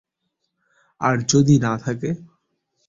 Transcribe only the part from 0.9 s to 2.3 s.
আর যদি না থাকে?